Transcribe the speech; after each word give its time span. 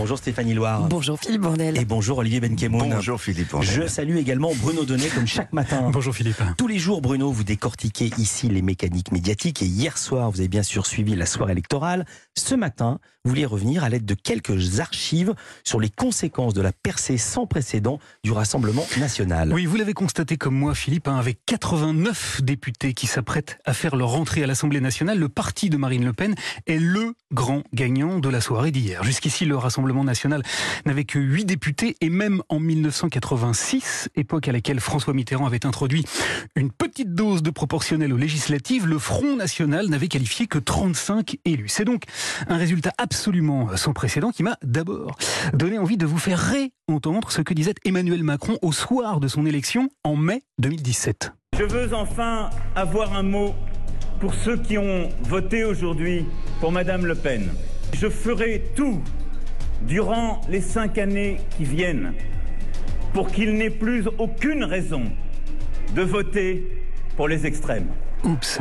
Bonjour 0.00 0.16
Stéphanie 0.16 0.54
Loire. 0.54 0.80
Bonjour 0.88 1.20
Philippe 1.20 1.42
Bordel. 1.42 1.76
Et 1.76 1.84
bonjour 1.84 2.16
Olivier 2.16 2.40
Benkemoun. 2.40 2.88
Bonjour 2.88 3.20
Philippe. 3.20 3.50
Bordel. 3.50 3.70
Je 3.70 3.86
salue 3.86 4.16
également 4.16 4.50
Bruno 4.54 4.86
Donnet 4.86 5.08
comme 5.08 5.26
chaque 5.26 5.52
matin. 5.52 5.90
Bonjour 5.92 6.14
Philippe. 6.14 6.42
Tous 6.56 6.66
les 6.66 6.78
jours, 6.78 7.02
Bruno, 7.02 7.30
vous 7.30 7.44
décortiquez 7.44 8.10
ici 8.16 8.48
les 8.48 8.62
mécaniques 8.62 9.12
médiatiques. 9.12 9.60
Et 9.60 9.66
hier 9.66 9.98
soir, 9.98 10.30
vous 10.30 10.40
avez 10.40 10.48
bien 10.48 10.62
sûr 10.62 10.86
suivi 10.86 11.14
la 11.16 11.26
soirée 11.26 11.52
électorale. 11.52 12.06
Ce 12.34 12.54
matin, 12.54 12.98
vous 13.24 13.32
voulez 13.32 13.44
revenir 13.44 13.84
à 13.84 13.90
l'aide 13.90 14.06
de 14.06 14.14
quelques 14.14 14.80
archives 14.80 15.34
sur 15.62 15.78
les 15.78 15.90
conséquences 15.90 16.54
de 16.54 16.62
la 16.62 16.72
percée 16.72 17.18
sans 17.18 17.46
précédent 17.46 17.98
du 18.24 18.32
Rassemblement 18.32 18.86
national. 18.96 19.52
Oui, 19.52 19.66
vous 19.66 19.76
l'avez 19.76 19.92
constaté 19.92 20.38
comme 20.38 20.54
moi, 20.54 20.74
Philippe, 20.74 21.08
hein, 21.08 21.18
avec 21.18 21.40
89 21.44 22.40
députés 22.42 22.94
qui 22.94 23.06
s'apprêtent 23.06 23.58
à 23.66 23.74
faire 23.74 23.96
leur 23.96 24.08
rentrée 24.08 24.42
à 24.42 24.46
l'Assemblée 24.46 24.80
nationale, 24.80 25.18
le 25.18 25.28
parti 25.28 25.68
de 25.68 25.76
Marine 25.76 26.06
Le 26.06 26.14
Pen 26.14 26.34
est 26.66 26.78
le 26.78 27.12
grand 27.30 27.62
gagnant 27.74 28.20
de 28.20 28.28
la 28.30 28.40
soirée 28.40 28.70
d'hier. 28.70 29.04
Jusqu'ici, 29.04 29.44
le 29.44 29.58
Rassemblement 29.58 29.89
national 29.90 30.42
n'avait 30.86 31.04
que 31.04 31.18
8 31.18 31.44
députés 31.44 31.96
et 32.00 32.10
même 32.10 32.42
en 32.48 32.60
1986, 32.60 34.08
époque 34.16 34.48
à 34.48 34.52
laquelle 34.52 34.80
François 34.80 35.14
Mitterrand 35.14 35.46
avait 35.46 35.66
introduit 35.66 36.04
une 36.54 36.70
petite 36.70 37.14
dose 37.14 37.42
de 37.42 37.50
proportionnel 37.50 38.12
aux 38.12 38.16
législatives, 38.16 38.86
le 38.86 38.98
Front 38.98 39.36
national 39.36 39.88
n'avait 39.88 40.08
qualifié 40.08 40.46
que 40.46 40.58
35 40.58 41.36
élus. 41.44 41.68
C'est 41.68 41.84
donc 41.84 42.04
un 42.48 42.56
résultat 42.56 42.92
absolument 42.98 43.76
sans 43.76 43.92
précédent 43.92 44.30
qui 44.30 44.42
m'a 44.42 44.56
d'abord 44.62 45.16
donné 45.52 45.78
envie 45.78 45.96
de 45.96 46.06
vous 46.06 46.18
faire 46.18 46.38
réentendre 46.38 47.30
ce 47.30 47.42
que 47.42 47.54
disait 47.54 47.74
Emmanuel 47.84 48.22
Macron 48.22 48.58
au 48.62 48.72
soir 48.72 49.20
de 49.20 49.28
son 49.28 49.46
élection 49.46 49.88
en 50.04 50.16
mai 50.16 50.42
2017. 50.58 51.32
Je 51.58 51.64
veux 51.64 51.94
enfin 51.94 52.50
avoir 52.74 53.14
un 53.14 53.22
mot 53.22 53.54
pour 54.20 54.34
ceux 54.34 54.56
qui 54.56 54.78
ont 54.78 55.08
voté 55.22 55.64
aujourd'hui 55.64 56.26
pour 56.60 56.72
Madame 56.72 57.06
Le 57.06 57.14
Pen. 57.14 57.48
Je 57.94 58.08
ferai 58.08 58.64
tout 58.76 59.02
durant 59.82 60.40
les 60.48 60.60
cinq 60.60 60.98
années 60.98 61.38
qui 61.56 61.64
viennent 61.64 62.12
pour 63.12 63.30
qu'il 63.30 63.54
n'ait 63.54 63.70
plus 63.70 64.08
aucune 64.18 64.64
raison 64.64 65.02
de 65.94 66.02
voter 66.02 66.84
pour 67.16 67.28
les 67.28 67.46
extrêmes. 67.46 67.88
Oups. 68.24 68.58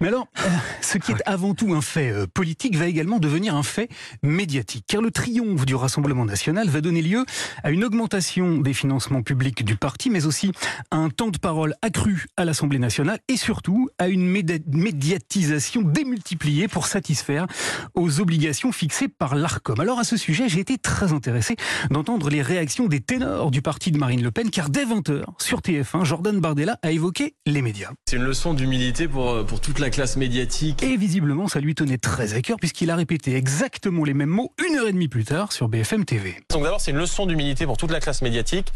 Mais 0.00 0.08
alors, 0.08 0.26
euh, 0.38 0.48
ce 0.80 0.98
qui 0.98 1.12
est 1.12 1.22
avant 1.26 1.54
tout 1.54 1.74
un 1.74 1.80
fait 1.80 2.10
euh, 2.10 2.26
politique 2.26 2.76
va 2.76 2.86
également 2.86 3.18
devenir 3.18 3.54
un 3.54 3.62
fait 3.62 3.88
médiatique. 4.22 4.84
Car 4.86 5.00
le 5.00 5.10
triomphe 5.10 5.64
du 5.64 5.74
Rassemblement 5.74 6.24
national 6.24 6.68
va 6.68 6.80
donner 6.80 7.02
lieu 7.02 7.24
à 7.62 7.70
une 7.70 7.84
augmentation 7.84 8.58
des 8.58 8.74
financements 8.74 9.22
publics 9.22 9.64
du 9.64 9.76
parti, 9.76 10.10
mais 10.10 10.26
aussi 10.26 10.52
à 10.90 10.96
un 10.96 11.08
temps 11.08 11.30
de 11.30 11.38
parole 11.38 11.74
accru 11.82 12.26
à 12.36 12.44
l'Assemblée 12.44 12.78
nationale 12.78 13.18
et 13.28 13.36
surtout 13.36 13.88
à 13.98 14.08
une 14.08 14.28
médiatisation 14.28 15.82
démultipliée 15.82 16.68
pour 16.68 16.86
satisfaire 16.86 17.46
aux 17.94 18.20
obligations 18.20 18.72
fixées 18.72 19.08
par 19.08 19.34
l'ARCOM. 19.34 19.78
Alors 19.80 19.98
à 19.98 20.04
ce 20.04 20.16
sujet, 20.16 20.48
j'ai 20.48 20.60
été 20.60 20.78
très 20.78 21.12
intéressé 21.12 21.56
d'entendre 21.90 22.30
les 22.30 22.42
réactions 22.42 22.86
des 22.86 23.00
ténors 23.00 23.50
du 23.50 23.62
parti 23.62 23.92
de 23.92 23.98
Marine 23.98 24.22
Le 24.22 24.30
Pen, 24.30 24.50
car 24.50 24.70
dès 24.70 24.84
20h 24.84 25.24
sur 25.38 25.60
TF1, 25.60 26.04
Jordan 26.04 26.38
Bardella 26.40 26.78
a 26.82 26.90
évoqué 26.90 27.34
les 27.46 27.62
médias. 27.62 27.90
C'est 28.06 28.16
une 28.16 28.24
leçon 28.24 28.54
d'humilité 28.54 28.95
pour, 29.04 29.44
pour 29.44 29.60
toute 29.60 29.78
la 29.78 29.90
classe 29.90 30.16
médiatique. 30.16 30.82
Et 30.82 30.96
visiblement, 30.96 31.48
ça 31.48 31.60
lui 31.60 31.74
tenait 31.74 31.98
très 31.98 32.32
à 32.32 32.40
cœur 32.40 32.56
puisqu'il 32.58 32.90
a 32.90 32.96
répété 32.96 33.36
exactement 33.36 34.04
les 34.04 34.14
mêmes 34.14 34.30
mots 34.30 34.54
une 34.66 34.76
heure 34.76 34.88
et 34.88 34.92
demie 34.92 35.08
plus 35.08 35.24
tard 35.24 35.52
sur 35.52 35.68
BFM 35.68 36.06
TV. 36.06 36.36
Donc 36.50 36.62
d'abord, 36.62 36.80
c'est 36.80 36.92
une 36.92 36.96
leçon 36.96 37.26
d'humilité 37.26 37.66
pour 37.66 37.76
toute 37.76 37.90
la 37.90 38.00
classe 38.00 38.22
médiatique. 38.22 38.72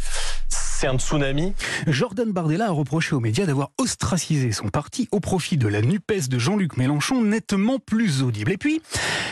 C'est 0.49 0.87
un 0.87 0.99
tsunami. 0.99 1.55
Jordan 1.87 2.31
Bardella 2.31 2.67
a 2.67 2.71
reproché 2.71 3.15
aux 3.15 3.21
médias 3.21 3.47
d'avoir 3.47 3.71
ostracisé 3.79 4.53
son 4.53 4.69
parti 4.69 5.09
au 5.11 5.21
profit 5.21 5.57
de 5.57 5.69
la 5.69 5.81
NUPES 5.81 6.29
de 6.29 6.39
Jean-Luc 6.39 6.77
Mélenchon, 6.77 7.23
nettement 7.23 7.79
plus 7.79 8.23
audible. 8.23 8.53
Et 8.53 8.59
puis, 8.59 8.83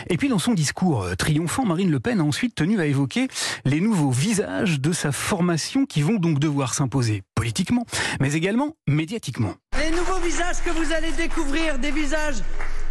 et 0.09 0.17
puis, 0.17 0.29
dans 0.29 0.39
son 0.39 0.53
discours 0.53 1.05
triomphant, 1.17 1.65
Marine 1.65 1.91
Le 1.91 1.99
Pen 1.99 2.19
a 2.19 2.23
ensuite 2.23 2.55
tenu 2.55 2.79
à 2.79 2.85
évoquer 2.85 3.27
les 3.65 3.81
nouveaux 3.81 4.11
visages 4.11 4.79
de 4.79 4.91
sa 4.91 5.11
formation 5.11 5.85
qui 5.85 6.01
vont 6.01 6.15
donc 6.15 6.39
devoir 6.39 6.73
s'imposer 6.73 7.23
politiquement, 7.35 7.85
mais 8.19 8.33
également 8.33 8.75
médiatiquement. 8.87 9.55
Visages 10.23 10.61
que 10.63 10.69
vous 10.69 10.91
allez 10.93 11.11
découvrir, 11.11 11.79
des 11.79 11.91
visages 11.91 12.43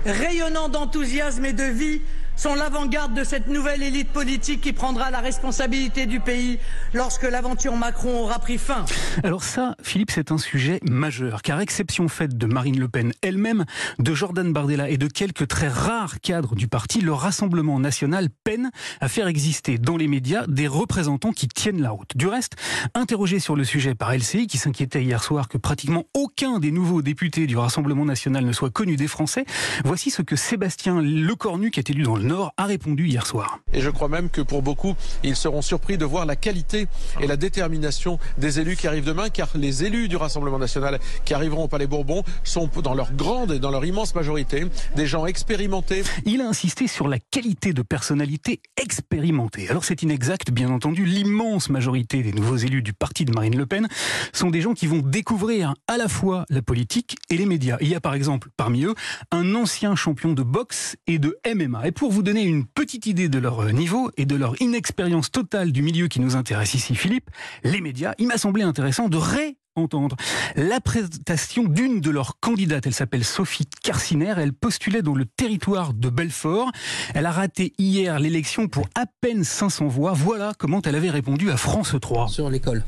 rayonnants 0.05 0.69
d'enthousiasme 0.69 1.45
et 1.45 1.53
de 1.53 1.65
vie, 1.65 2.01
sont 2.39 2.55
l'avant-garde 2.55 3.15
de 3.15 3.25
cette 3.25 3.49
nouvelle 3.49 3.83
élite 3.83 4.11
politique 4.11 4.61
qui 4.61 4.73
prendra 4.73 5.11
la 5.11 5.19
responsabilité 5.19 6.07
du 6.07 6.21
pays 6.21 6.61
lorsque 6.95 7.25
l'aventure 7.25 7.75
Macron 7.75 8.21
aura 8.21 8.39
pris 8.39 8.59
fin. 8.59 8.85
Alors 9.25 9.43
ça, 9.43 9.75
Philippe, 9.83 10.13
c'est 10.13 10.31
un 10.31 10.39
sujet 10.39 10.79
majeur, 10.89 11.43
car 11.43 11.61
exception 11.61 12.07
faite 12.07 12.39
de 12.39 12.47
Marine 12.47 12.79
Le 12.79 12.89
Pen 12.89 13.13
elle-même, 13.23 13.65
de 13.99 14.15
Jordan 14.15 14.53
Bardella 14.53 14.89
et 14.89 14.99
de 14.99 15.09
quelques 15.09 15.49
très 15.49 15.67
rares 15.67 16.21
cadres 16.21 16.55
du 16.55 16.69
parti, 16.69 17.01
le 17.01 17.13
Rassemblement 17.13 17.81
national 17.81 18.29
peine 18.45 18.71
à 19.01 19.09
faire 19.09 19.27
exister 19.27 19.77
dans 19.79 19.97
les 19.97 20.07
médias 20.07 20.47
des 20.47 20.69
représentants 20.69 21.33
qui 21.33 21.49
tiennent 21.49 21.83
la 21.83 21.91
route. 21.91 22.17
Du 22.17 22.29
reste, 22.29 22.55
interrogé 22.95 23.41
sur 23.41 23.57
le 23.57 23.65
sujet 23.65 23.97
par 23.97 24.15
LCI, 24.15 24.47
qui 24.47 24.59
s'inquiétait 24.59 25.03
hier 25.03 25.25
soir 25.25 25.49
que 25.49 25.59
pratiquement 25.59 26.05
aucun 26.15 26.61
des 26.61 26.71
nouveaux 26.71 27.03
députés 27.03 27.49
du 27.49 27.57
Rassemblement 27.57 28.05
national 28.05 28.45
ne 28.45 28.53
soit 28.53 28.71
connu 28.71 28.95
des 28.95 29.09
Français, 29.09 29.45
voici 29.85 30.11
ce 30.13 30.23
que 30.23 30.37
Sébastien 30.37 31.03
Lecornu, 31.03 31.73
qui 31.73 31.81
est 31.81 31.91
élu 31.91 32.05
dans 32.05 32.17
le 32.17 32.28
Nord 32.29 32.53
a 32.57 32.67
répondu 32.67 33.09
hier 33.09 33.27
soir. 33.27 33.59
Et 33.73 33.81
je 33.81 33.91
crois 33.91 34.09
même 34.09 34.31
que 34.31 34.41
pour 34.41 34.63
beaucoup, 34.63 34.95
ils 35.25 35.35
seront 35.35 35.63
surpris 35.63 35.99
de 35.99 36.05
voir 36.05 36.27
la 36.27 36.37
qualité 36.37 36.87
et 37.21 37.27
la 37.27 37.37
détermination 37.37 38.19
des 38.37 38.61
élus 38.61 38.77
qui 38.77 38.87
arrivent 38.87 39.05
demain, 39.07 39.31
car 39.31 39.49
les 39.55 39.85
élus 39.85 40.09
du 40.09 40.17
Rassemblement 40.17 40.59
national 40.59 40.99
qui 41.25 41.35
arriveront 41.35 41.65
au 41.65 41.69
Palais 41.69 41.87
Bourbon 41.87 42.23
sont 42.45 42.69
dans 42.83 42.95
leur 42.95 43.13
grande 43.13 43.53
et 43.53 43.59
dans 43.59 43.71
leur 43.71 43.85
immense 43.85 44.15
majorité 44.15 44.67
des 44.95 45.07
gens 45.07 45.27
expérimentés. 45.27 46.03
Il 46.25 46.41
a 46.43 46.49
insisté 46.49 46.87
sur 46.87 47.09
la 47.09 47.19
qualité 47.19 47.73
de 47.73 47.83
personnalité 47.83 48.61
expérimentée. 48.77 49.69
Alors 49.71 49.85
c'est 49.85 50.03
inexact, 50.03 50.51
bien 50.51 50.71
entendu, 50.71 51.05
l'immense 51.05 51.71
majorité 51.71 52.23
des 52.23 52.33
nouveaux 52.33 52.57
élus 52.57 52.83
du 52.83 52.93
parti 52.93 53.25
de 53.25 53.33
Marine 53.33 53.57
Le 53.57 53.67
Pen 53.67 53.89
sont 54.33 54.51
des 54.51 54.61
gens 54.61 54.75
qui 54.75 54.87
vont 54.87 55.01
découvrir 55.01 55.75
à 55.87 55.97
la 55.97 56.09
fois 56.09 56.45
la 56.51 56.61
politique 56.61 57.17
et 57.31 57.37
les 57.37 57.47
médias. 57.47 57.79
Il 57.81 57.89
y 57.89 57.95
a 57.95 58.01
par 58.01 58.15
exemple 58.15 58.49
parmi 58.57 58.85
eux 58.85 58.95
un 59.31 59.55
ancien 59.55 59.97
champion 59.97 60.33
de 60.35 60.43
boxe 60.43 60.97
et 61.07 61.19
de 61.19 61.39
MMA. 61.47 61.89
Et 61.89 61.93
pour 61.93 62.13
vous 62.13 62.18
donner 62.23 62.43
une 62.43 62.65
petite 62.67 63.07
idée 63.07 63.29
de 63.29 63.39
leur 63.39 63.65
niveau 63.73 64.11
et 64.17 64.27
de 64.27 64.37
leur 64.37 64.61
inexpérience 64.61 65.31
totale 65.31 65.73
du 65.73 65.83
milieu 65.83 66.09
qui 66.09 66.21
nous 66.21 66.37
intéresse 66.37 66.75
ici, 66.75 66.95
Philippe, 66.95 67.31
les 67.65 67.81
médias, 67.81 68.15
il 68.19 68.27
m'a 68.27 68.39
semblé 68.39 68.63
intéressant 68.63 69.09
de 69.09 69.17
réentendre 69.17 70.17
la 70.57 70.81
présentation 70.81 71.65
d'une 71.65 72.01
de 72.01 72.11
leurs 72.11 72.41
candidates. 72.41 72.87
Elle 72.87 72.95
s'appelle 72.95 73.25
Sophie 73.25 73.67
Carciner. 73.83 74.35
Elle 74.37 74.53
postulait 74.53 75.03
dans 75.03 75.15
le 75.15 75.25
territoire 75.25 75.95
de 75.95 76.09
Belfort. 76.09 76.71
Elle 77.15 77.27
a 77.27 77.31
raté 77.31 77.73
hier 77.79 78.19
l'élection 78.19 78.69
pour 78.69 78.89
à 78.95 79.05
peine 79.21 79.45
500 79.45 79.87
voix. 79.87 80.13
Voilà 80.13 80.53
comment 80.59 80.83
elle 80.83 80.97
avait 80.97 81.11
répondu 81.11 81.51
à 81.51 81.57
France 81.57 81.95
3. 82.01 82.29
Sur 82.29 82.51
l'école. 82.51 82.85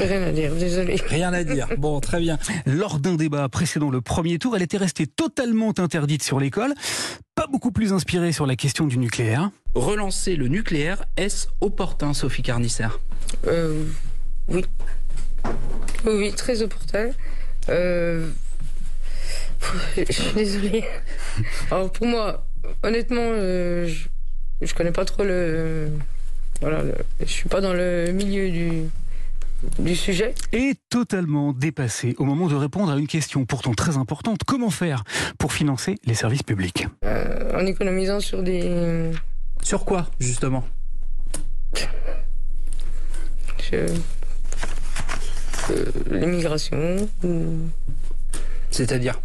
Rien 0.00 0.22
à 0.22 0.32
dire, 0.32 0.54
désolé. 0.54 0.96
Rien 1.06 1.32
à 1.32 1.44
dire. 1.44 1.68
Bon, 1.78 2.00
très 2.00 2.20
bien. 2.20 2.38
Lors 2.66 2.98
d'un 2.98 3.14
débat 3.14 3.48
précédent 3.48 3.90
le 3.90 4.00
premier 4.00 4.38
tour, 4.38 4.56
elle 4.56 4.62
était 4.62 4.76
restée 4.76 5.06
totalement 5.06 5.72
interdite 5.78 6.22
sur 6.22 6.40
l'école, 6.40 6.74
pas 7.34 7.46
beaucoup 7.46 7.70
plus 7.70 7.92
inspirée 7.92 8.32
sur 8.32 8.46
la 8.46 8.56
question 8.56 8.86
du 8.86 8.98
nucléaire. 8.98 9.50
Relancer 9.74 10.36
le 10.36 10.48
nucléaire, 10.48 11.04
est-ce 11.16 11.46
opportun, 11.60 12.12
Sophie 12.14 12.42
Carnisser? 12.42 12.88
Euh, 13.46 13.84
Oui. 14.48 14.64
Oui, 16.04 16.12
oui, 16.18 16.32
très 16.32 16.62
opportun. 16.62 17.10
Euh... 17.68 18.28
Je 19.96 20.12
suis 20.12 20.32
désolée. 20.34 20.84
Alors 21.70 21.90
pour 21.90 22.06
moi, 22.06 22.46
honnêtement, 22.82 23.22
euh, 23.22 23.86
je, 23.86 24.08
je 24.60 24.74
connais 24.74 24.92
pas 24.92 25.04
trop 25.06 25.24
le. 25.24 25.88
Voilà, 26.60 26.82
le, 26.82 26.94
je 27.20 27.30
suis 27.30 27.48
pas 27.48 27.60
dans 27.62 27.72
le 27.72 28.12
milieu 28.12 28.50
du, 28.50 28.82
du 29.78 29.94
sujet. 29.96 30.34
Et 30.52 30.74
totalement 30.88 31.52
dépassé 31.52 32.14
au 32.18 32.24
moment 32.24 32.48
de 32.48 32.54
répondre 32.54 32.92
à 32.92 32.96
une 32.96 33.06
question 33.06 33.44
pourtant 33.44 33.74
très 33.74 33.96
importante. 33.96 34.40
Comment 34.46 34.70
faire 34.70 35.04
pour 35.38 35.52
financer 35.52 35.96
les 36.04 36.14
services 36.14 36.42
publics 36.42 36.86
euh, 37.04 37.58
En 37.60 37.66
économisant 37.66 38.20
sur 38.20 38.42
des... 38.42 39.10
Sur 39.62 39.84
quoi, 39.84 40.06
justement? 40.20 40.64
Je... 43.70 43.76
Euh, 45.70 45.84
L'immigration. 46.10 47.08
C'est-à-dire? 48.70 49.20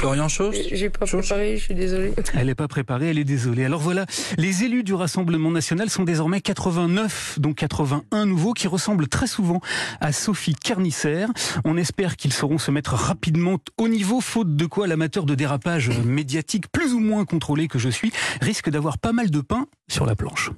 Florian 0.00 0.28
Chauche 0.28 0.56
J'ai 0.72 0.88
pas 0.88 1.04
préparé, 1.04 1.58
je 1.58 1.62
suis 1.62 1.74
désolée. 1.74 2.14
Elle 2.34 2.46
n'est 2.46 2.54
pas 2.54 2.68
préparée, 2.68 3.10
elle 3.10 3.18
est 3.18 3.24
désolée. 3.24 3.66
Alors 3.66 3.82
voilà, 3.82 4.06
les 4.38 4.64
élus 4.64 4.82
du 4.82 4.94
Rassemblement 4.94 5.50
national 5.50 5.90
sont 5.90 6.04
désormais 6.04 6.40
89, 6.40 7.38
dont 7.38 7.52
81 7.52 8.24
nouveaux, 8.24 8.54
qui 8.54 8.66
ressemblent 8.66 9.08
très 9.08 9.26
souvent 9.26 9.60
à 10.00 10.12
Sophie 10.12 10.54
Carnisser. 10.54 11.26
On 11.66 11.76
espère 11.76 12.16
qu'ils 12.16 12.32
sauront 12.32 12.56
se 12.56 12.70
mettre 12.70 12.94
rapidement 12.94 13.58
au 13.76 13.88
niveau, 13.88 14.22
faute 14.22 14.56
de 14.56 14.64
quoi 14.64 14.86
l'amateur 14.86 15.26
de 15.26 15.34
dérapage 15.34 15.90
médiatique, 16.06 16.72
plus 16.72 16.94
ou 16.94 17.00
moins 17.00 17.26
contrôlé 17.26 17.68
que 17.68 17.78
je 17.78 17.90
suis, 17.90 18.10
risque 18.40 18.70
d'avoir 18.70 18.96
pas 18.96 19.12
mal 19.12 19.30
de 19.30 19.42
pain 19.42 19.66
sur 19.90 20.06
la 20.06 20.14
planche. 20.14 20.50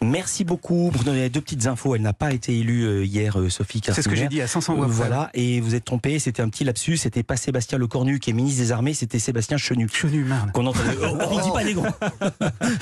Merci 0.00 0.44
beaucoup. 0.44 0.90
Bruno, 0.90 1.12
il 1.12 1.18
y 1.18 1.24
a 1.24 1.28
deux 1.28 1.40
petites 1.42 1.66
infos. 1.66 1.96
Elle 1.96 2.02
n'a 2.02 2.14
pas 2.14 2.32
été 2.32 2.56
élue 2.56 3.04
hier, 3.04 3.36
Sophie 3.50 3.82
Carnisser. 3.82 4.02
C'est 4.02 4.02
ce 4.02 4.08
que 4.08 4.16
j'ai 4.16 4.28
dit, 4.28 4.40
à 4.40 4.46
500 4.46 4.74
voix. 4.74 4.86
Voilà, 4.86 5.28
et 5.34 5.60
vous 5.60 5.74
êtes 5.74 5.84
trompé, 5.84 6.18
c'était 6.18 6.40
un 6.40 6.48
petit 6.48 6.64
lapsus. 6.64 6.96
C'était 6.96 7.24
pas 7.24 7.36
Sébastien 7.36 7.76
Lecornu 7.76 8.20
qui 8.20 8.30
est 8.30 8.32
ministre 8.32 8.62
des 8.62 8.72
Armées 8.72 8.85
c'était 8.94 9.18
Sébastien 9.18 9.56
Chenu. 9.56 9.88
Chenu, 9.92 10.24
merde. 10.24 10.52
Qu'on 10.52 10.66
entendait. 10.66 10.96
On 11.30 11.40
dit 11.40 11.50
pas 11.50 11.64
des 11.64 11.74
gros. 11.74 11.86